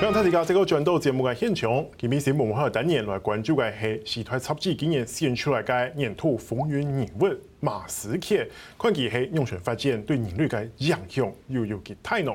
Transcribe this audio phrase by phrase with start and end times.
[0.00, 7.28] 刚才提到这个转到节目嘅现场，今日新闻和单元来关注嘅系时代杂志今年选出来嘅年度风云人物
[7.60, 8.48] 马斯克，
[8.78, 12.32] 看佢系用钱发展对人类嘅影响又有几大呢？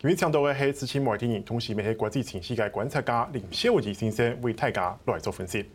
[0.00, 5.66] 今日请到嘅系资深媒体人，同时也系国际情势嘅观察家林秀吉先生为大家来做分析。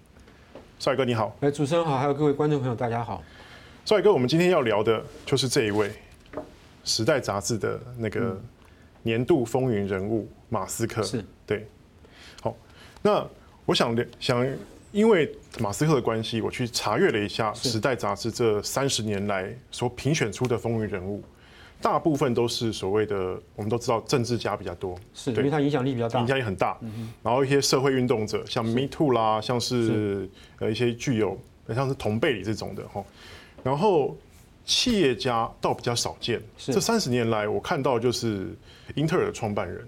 [0.79, 3.21] 帅哥你好，哎，主持人好，还有各位观众朋友大家好。
[3.83, 5.91] 帅哥，我们今天要聊的就是这一位
[6.85, 8.41] 时代杂志的那个
[9.03, 11.03] 年度风云人物马斯克。
[11.03, 11.23] 是。
[11.45, 11.67] 对，
[12.41, 12.55] 好，
[13.01, 13.23] 那
[13.65, 14.47] 我想想，
[14.91, 21.21] 因为马斯克的关系，我去查阅了一下《时代》杂志这三十年来所评选出的风云人物，
[21.81, 26.79] 大部分都是所谓的我们都知道政治家比较多，是因为他影响力比较大，影响力很大。
[27.21, 30.29] 然后一些社会运动者，像 Me Too 啦，像是。
[30.59, 31.37] 呃一些具有
[31.75, 33.03] 像是同辈里这种的哈，
[33.63, 34.15] 然后
[34.65, 36.41] 企业家倒比较少见。
[36.57, 38.55] 这三十年来，我看到就是
[38.95, 39.87] 英特尔的创办人。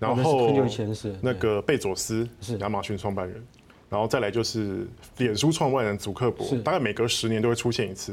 [0.00, 3.44] 然后很久前是那个贝佐斯是亚马逊创办人，
[3.90, 8.12] 然后再来就是脸书创办人祖克伯，大概每隔十年都会出现一次。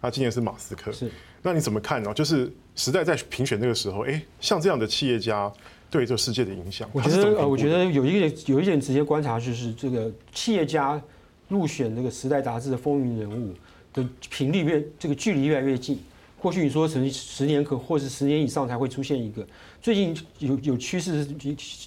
[0.00, 1.10] 那今年是马斯克，是
[1.42, 2.14] 那你怎么看呢？
[2.14, 5.52] 就是时代在评选这个时候，哎，像这样的企业家
[5.90, 10.98] 对这个世界的影响，我觉得呃，我觉得有一点有一点直接观察就是这个企业家
[11.48, 13.52] 入选这个时代杂志的风云人物
[13.96, 15.98] 的频率越这个距离越来越近。
[16.38, 19.44] 过去你说十十年可或是十年以上才会出现一个，
[19.82, 21.26] 最近有有趋势，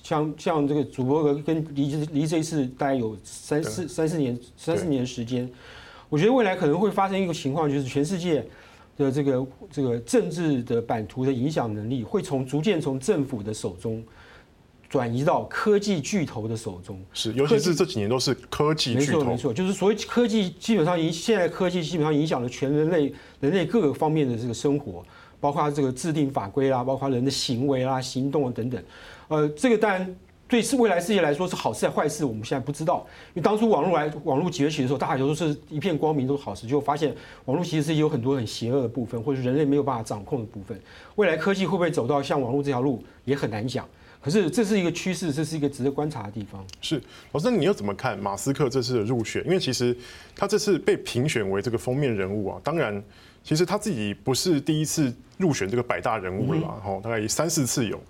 [0.04, 5.50] 像像这个祖克伯跟离离这一次大概有三四三四年三四年时间，
[6.10, 8.44] 我觉得未来可能会发生一个情况，就是全世界
[8.98, 14.04] 的这个这个政治的版图的影响能力会从逐渐从政府的手中。
[14.90, 19.20] 转移到科技巨头的手中，是，尤其是这几年都是科技巨头。
[19.20, 25.06] 没错，没错，就是所谓科技，基本上影现在科技基本上影响了全人类人类各个方面的这个生活，
[25.40, 28.84] 包括这个制定法规啦，包括人的行为啦、行动啊等等。
[29.28, 30.16] 呃，这个当然
[30.48, 33.06] 对是未来世界来说是好事还是坏事，我们现在不知道。
[33.36, 37.16] 因为当初网络来网络崛起的时候，大家都是一片光明，都是好事，就发现
[37.46, 40.82] 网络其实是有很多很邪恶的部分，或者人类没有办法掌控的部分。
[41.14, 43.88] 未来科技会不会走到像网络这条路，也很难讲。
[44.22, 46.66] 可是这是一个趋势，这是一个值得观察的地方。
[46.82, 49.44] 是老师，你又怎么看马斯克这次的入选？
[49.46, 49.96] 因为其实
[50.36, 53.02] 他这次被评选为这个封面人物啊，当然，
[53.44, 58.02] 其实他自己不是第一次入选这个百大人物了，然后大概三四次有。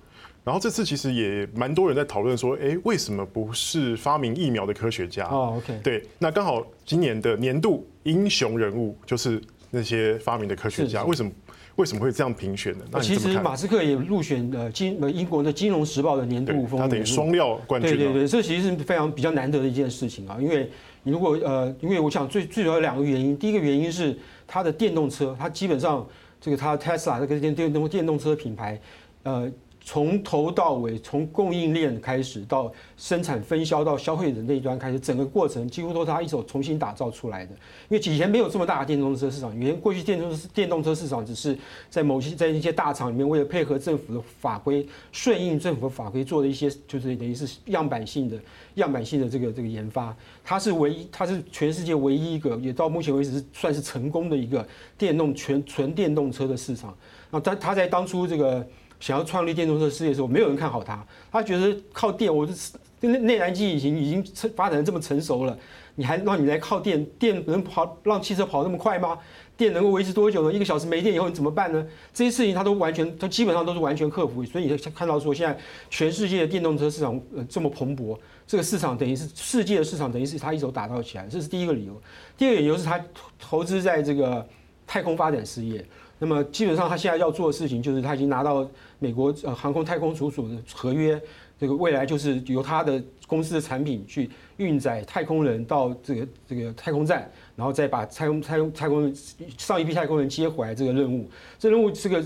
[0.44, 5.28] 然后这次其实也蛮多人在讨论说，哎，为什么不是发明疫苗的科学家？
[5.28, 9.40] 哦，OK，对，那刚好今年的年度英雄人物就是
[9.70, 11.31] 那些发明的科学家，为什么？
[11.79, 12.84] 为什么会这样评选呢？
[12.91, 17.91] 那其实马斯克也入选呃金呃英国的《金融时报》的年度风云人物，他等于双料冠军。
[17.91, 20.69] 对对对，这其实是非常比较难得的一件事情啊，因为
[21.03, 24.13] 你如果呃，因为我想最最主要有两个原因，第一个原因是
[24.45, 26.06] 他的电动车，他基本上
[26.41, 28.78] 这个他 Tesla 这个电电动电动车品牌，
[29.23, 29.50] 呃。
[29.81, 37.51] 从头到尾，从供应链开始到生产分销到消费者那一端开始，整个过程几乎都是他一手重新打造出来的。
[37.90, 41.57] 因为以前没有这么大的电动车市场，以前过去电动车电动车市场只是
[41.90, 48.38] 在某些在一些大厂里面，为了配合政府的法规，顺应政府的法规做的一些，就是等于是样板性的
[48.75, 50.16] 样板性的这个这个研发。
[50.44, 54.67] 它是唯一，它是全世界唯一一个，也到目前为止是算是成功的一个
[54.97, 56.96] 电动全纯电动车的市场。
[57.31, 58.67] 那它它在当初这个。
[59.00, 61.06] 想要创立电动车事业的时候，没有人看好他。
[61.32, 62.48] 他觉得靠电，我
[63.02, 65.58] 内内燃机已经已经成发展的这么成熟了，
[65.96, 67.04] 你还让你来靠电？
[67.18, 69.18] 电能跑让汽车跑那么快吗？
[69.56, 70.54] 电能够维持多久呢？
[70.54, 71.86] 一个小时没电以后你怎么办呢？
[72.14, 74.44] 这些事情他都完全，他基本上都是完全克服。
[74.44, 75.58] 所以你看到说，现在
[75.90, 82.02] 全世界的电动车市场呃这么蓬勃，这个市场等于是世界的市场，等于是他一手打造起来，这是第一个理由。
[82.38, 83.02] 第二个理由是他
[83.38, 84.46] 投资在这个
[84.86, 85.86] 太空发展事业。
[86.19, 88.69] 那么基本上，他现在要做的事情就是，他已经拿到
[89.00, 91.19] 美国呃航空太空署署的合约，
[91.57, 99.16] 这个未来就是由他的公司的产品去运载太空人到这个这个太空站，然后再把太空太空太空
[99.58, 101.29] 上一批太空人接回来这个任务。
[101.58, 102.22] 这任务这个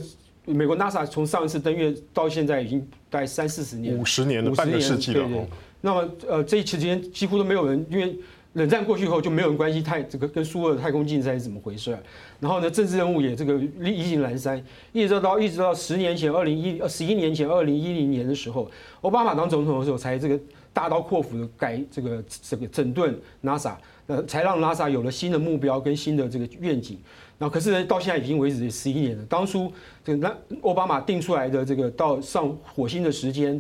[0.46, 2.80] 美国 NASA 从上一次登月到现在已经
[3.12, 5.28] 大概三四十年，五十年了，半个世纪了。
[5.28, 5.48] 对对。
[5.82, 8.18] 那么呃这一期间几乎都没有人因为。
[8.54, 11.98] 冷战过去以后就没有人关心太这个跟苏俄的太空竞赛是怎么回事，
[12.40, 18.70] 然后呢，政治任务也这个意兴阑珊，一直到一直到十年前二零一十一年前二零一零年的时候，
[19.02, 20.40] 奥巴马当总统的时候才这个
[20.72, 23.74] 大刀阔斧的改这个这个整顿 NASA，
[24.06, 27.00] 呃才让 NASA 有了新的目标跟新的这个愿景，
[27.40, 29.72] 然后可是呢到现在已经为止十一年了，当初
[30.06, 33.60] 这个那奥巴马定出来的这个到上火星的时间。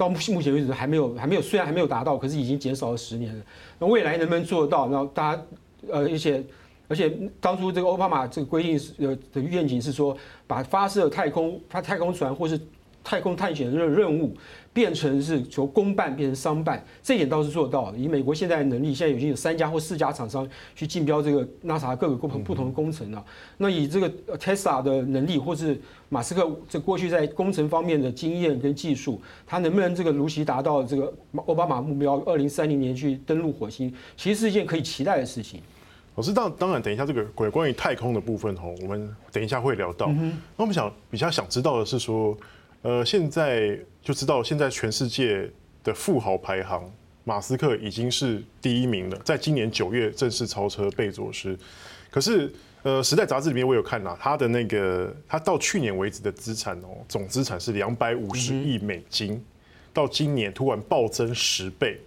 [0.00, 3.44] 到目前为止还没有还没有，虽然还没有达到，可是已经减少了十年了。
[3.78, 4.88] 那未来能不能做到？
[4.88, 5.42] 然后大家
[5.90, 6.42] 呃，而且
[6.88, 10.16] 而且当初这个奥巴马这个规定是呃的愿景是说，
[10.46, 12.58] 把发射太空发太空船或是
[13.02, 14.36] 太空探险的任任务。
[14.72, 17.98] 变成是由公办变成商办，这一点倒是做到了。
[17.98, 23.22] 以美国现在的能力，现在已经有三家或四家厂商去竞标这个 NASA 各个不同不同的工程了。
[23.58, 24.08] 那以这个
[24.38, 25.76] Tesla 的能力，或是
[26.08, 35.60] 马斯克这过去在工程方面的经验跟技术，他能不能这个如期达到这个奥巴马目标，二零三零年去登陆火星，其实是一件可以期待的事情。
[36.14, 40.06] 老师，当当然，等一下这个关关于太空的部分哦，我们等一下会聊到。
[40.06, 42.38] 那我们想比较想知道的是说。
[42.82, 45.50] 呃，现在就知道，现在全世界
[45.84, 46.90] 的富豪排行，
[47.24, 51.54] 马斯克已经是第一名了，在今年九月正式超车贝佐斯。
[52.10, 52.50] 可是，
[52.82, 59.44] 呃，《时代》杂志里面我有看啊，他的那个他到去年为止的资产哦，总资产是两百五十亿美金，
[59.92, 62.00] 到今年突然暴增十倍。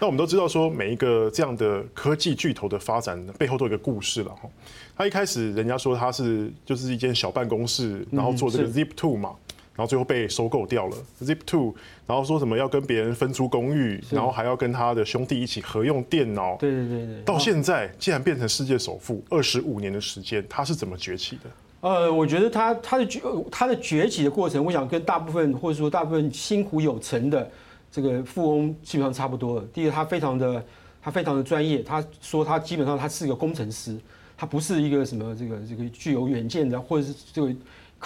[0.00, 4.50] 那我们都知道说，每一个这样的科技巨头的发展背后都有一个故事了哈。
[4.96, 9.36] 他一开始人家说他是就是一间小办公室，然后做这个 Zip Two 嘛。
[9.76, 11.74] 然后最后被收购掉了 Zip Two，
[12.06, 16.56] 然后说什么要跟别人分租公寓，然后还要跟他的兄弟一起合用电脑。
[16.56, 17.22] 对对对对。
[17.26, 21.50] 到现在竟然变成世界首富，二十五年的时间，他是怎么崛起的？
[21.82, 23.20] 呃，我觉得他他的崛
[23.50, 27.46] 他的崛起的过程，我想跟大部分或者说大部分辛苦有成的
[27.92, 29.64] 这个富翁基本上差不多了。
[29.74, 30.64] 第一，他非常的
[31.02, 33.94] 他非常的专业，他说他基本上他是一个工程师，
[34.38, 37.54] 他不是一个什么这个这个具有远见的，或者是这个。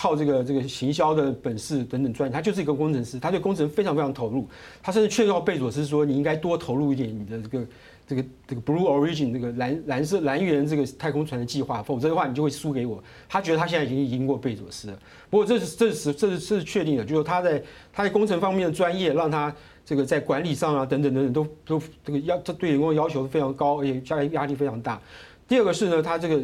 [0.00, 4.48] 靠这个这个行销的本事等等专业，他就是一个工程师，他对工程非常非常投入。
[4.82, 7.66] 他甚至劝告贝佐斯说：“你应该多投入一点你的这个
[8.06, 14.98] 这个这个 Blue Origin 这个蓝蓝色蓝源这个太空船的计划，否则的话你就会输给我。”他觉得他现在已经赢过贝佐斯了。
[15.28, 17.62] 不过这是这是这是这是确定的，就是他在
[17.92, 19.54] 他在工程方面的专业，让他
[19.84, 24.98] 这个在管理上啊等等等等都都这个要这对员工的要求非常高，而且压压力非常大。
[25.46, 26.42] 第二个是呢，他这个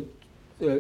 [0.59, 0.79] 呃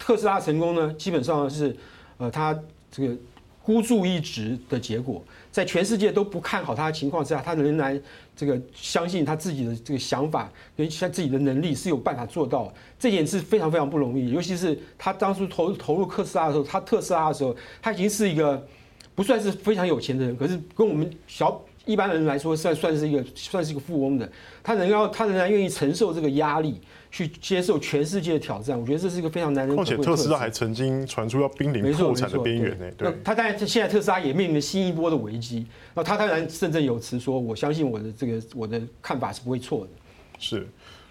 [0.00, 1.76] 特斯拉成功呢，基本上是。
[2.18, 2.58] 呃，他
[2.90, 3.16] 这个
[3.62, 8.00] 孤注一掷的结果，在全世界都不看好他的情况之下，他仍然
[8.34, 14.30] 这个相信他自己的这个想法跟他自己的能力是有办法做到，这点是非常非常不容易。
[14.30, 18.66] 尤其是他当初投投入特斯拉的时候，他特斯拉的时候，他已经是一个
[19.14, 24.30] 不算是非常有钱的人，可是跟我们小一般人来说，算算是一个算是一个富翁的，
[24.62, 26.80] 他仍要他仍然愿意承受这个压力。
[27.10, 30.04] 去接受全世界的挑战，我觉得这是一个非常难能可贵的特质。
[30.04, 32.84] 况且特斯拉还曾经传出要濒临破产的边缘呢。
[32.98, 35.66] 对，他当然现在特斯拉也面临新一波的危机。
[35.94, 39.90] 那他当然振振有词说：“我相信我的这个我的看法是不会错的。”
[40.38, 40.68] 是，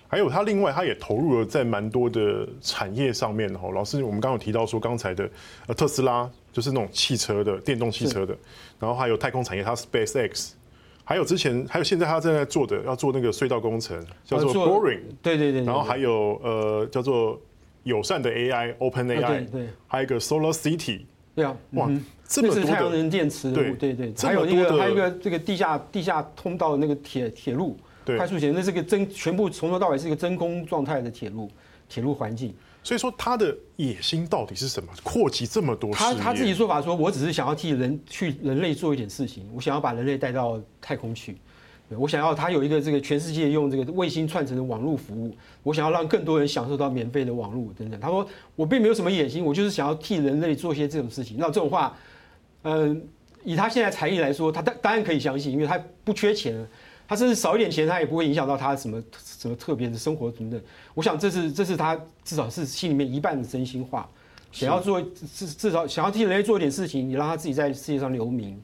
[0.07, 3.67] 还有他另外他也投入了在蛮多的产业上面哈。
[3.73, 5.27] 老师，我们刚刚有提到说刚才的
[5.65, 8.37] 呃特斯拉就是那种汽车的电动汽车的，
[8.79, 10.51] 然后还有太空产业，它 SpaceX。
[11.09, 15.63] 还有之前，还有现在他正在做的，要做那个隧道工程，叫做 Boring，对对对。
[15.63, 17.39] 然后还有呃叫做
[17.83, 19.69] 友善的 AI，Open AI，对。
[19.87, 21.89] 还有一个 Solar City，对啊，哇，
[22.27, 24.13] 这么多的太阳能电池，对对对。
[24.21, 31.49] 还有那个还有一个这个地下地下通道的那个铁铁路，快速铁，那是个真全部从头到尾是一个真空状态的铁路，
[31.87, 32.53] 铁路环境。
[32.87, 34.89] 所以说他的野心到底是什么？
[35.03, 35.91] 扩及这么多？
[35.93, 41.35] 他他自己说法说，我只是想要替人去人类做一点事情，我想要把人类带到太空去，
[41.89, 47.99] 我想要他有一个这个全世界用这个卫星串成的网络服务，我想要让更多人享受到免费的网络等等。
[47.99, 51.35] 他说我并没有什么野心，我就是想要替人类做些这种事情。
[51.37, 51.93] 那这种话，
[52.61, 53.05] 嗯，
[53.43, 56.65] 以他现在财力来说，他当当然可以相信，因为他不缺钱。
[57.07, 60.61] 他甚至少一点钱，他也不会影响到他什么什么特别的生活等等。
[60.93, 64.09] 我想这是这是他至少是心里面一半的真心话，
[64.51, 68.61] 想要做至至少想要替人类做一点事情，你让他自己在世界上留名。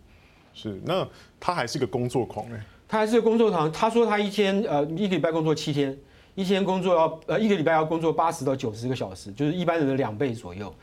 [0.53, 1.07] 是，那
[1.39, 3.71] 他还是个工作狂哎，他还是个工作狂。
[3.71, 5.97] 他说他一天呃一个礼拜工作七天，
[6.35, 10.73] 一天工作要呃一个礼拜要工作八十到九十个小时，就是一般人的两倍左右。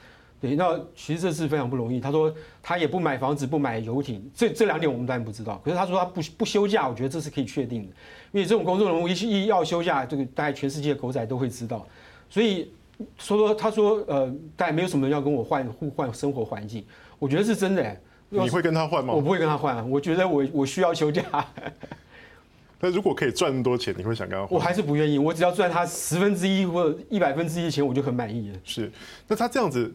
[0.41, 2.01] 对，那其实这是非常不容易。
[2.01, 5.61] 他说他也不买房子，不买游艇，这这两点我们当然不知道。
[5.63, 7.89] 可是他说他不不休假，我觉得这是可以确定的，
[8.33, 11.87] 因为这种公众人物一一要休假，这个大概全世界狗仔都会知道。
[12.31, 12.73] 所以
[13.19, 16.83] 说说他说呃，大概没有什么人要跟我换互换生活环境，
[17.19, 18.01] 我觉得是真的。
[18.31, 19.13] 你会跟他换吗？
[19.13, 21.23] 我不会跟他换，我觉得我我需要休假。
[22.81, 24.55] 那如果可以赚那么多钱，你会想跟他换？
[24.55, 28.59] 我还是不愿意，我只要赚他十分之一或一百分之一的钱，我就很满意了。
[28.65, 28.91] 是，
[29.29, 29.95] 那他这样子。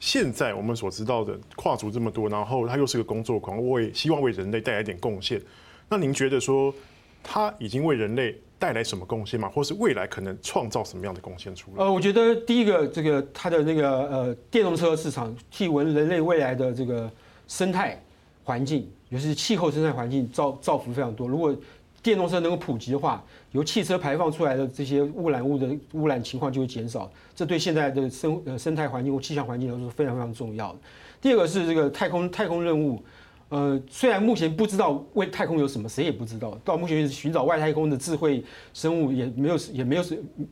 [0.00, 5.40] 现在我们所知道的跨足这么多，然后他又是个工作狂，我也希望为人类带来一点贡献。
[5.88, 6.74] 那您觉得说
[7.22, 9.48] 他已经为人类带来什么贡献吗？
[9.50, 11.84] 或是未来可能创造什么样的贡献出来？
[11.84, 17.10] 呃，我觉得第一个，这个他的那个呃电动车市场替人人类未来的这个
[17.46, 18.02] 生态
[18.42, 21.28] 环境，尤其是气候生态环境造造福非常多。
[21.28, 21.54] 如果
[22.02, 30.78] 电动车能够普及的话，由汽车排放出来的这些污染物的污染情况就会减少，这对现在的生呃生态环境或气象环境都是非常非常重要的。
[31.20, 33.02] 第二个是这个太空太空任务，
[33.50, 36.58] 呃，虽然目前不知道为太空有什么，谁也不知道。
[36.64, 38.42] 到目前为止，寻找外太空的智慧
[38.72, 40.02] 生物也没有，也没有，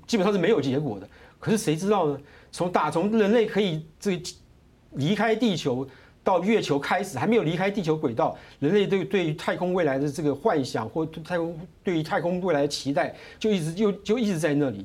[0.06, 1.08] 基本上是没有结果的。
[1.38, 2.18] 可是谁知道呢？
[2.50, 4.20] 从打从人类可以这
[4.92, 5.86] 离开地球
[6.28, 14.84] 到月球开始，还没有离开地球轨道，人类对对于太空未来的这个幻想，或太空对于太空未来的期待，就一直就就一直在那里。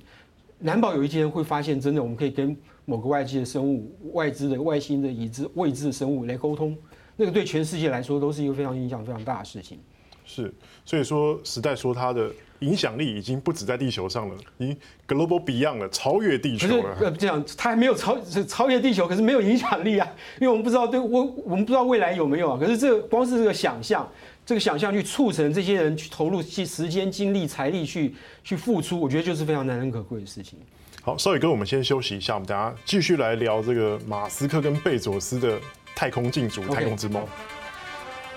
[0.59, 6.77] 难保有一天会发现，真的我们可以跟某个外界的生物、外资的外星的已知未知的生物来沟通。
[7.17, 9.77] 那个对全世界来说都是一个非常影响非常大的事情。
[10.25, 10.53] 是，
[10.85, 14.77] 所以说时代说它的影响力已经不止在地球上了，已经
[15.07, 16.97] global beyond 了，超越地球了。
[17.01, 20.07] 呃，这样它还没有超超越地球，可是没有影响力啊，
[20.39, 22.57] 因为我们不知道对我我们不知道未来有没有啊。
[22.59, 24.09] 可是这个光是这个想象，
[24.45, 30.57] 这个想象去促成这些人去投入去时间、精力、财力去去付出，我觉得就是非常难能可贵的事情。
[31.01, 35.59] 好，少宇哥，我们先休息一下，我们等下继续来聊这个马斯克跟贝佐斯的。
[35.95, 37.23] 太空竞逐，太空之梦。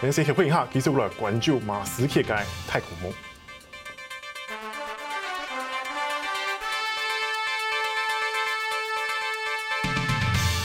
[0.02, 2.34] 人生有病哈，其实我来关注马斯克的
[2.68, 3.10] 《太古梦》。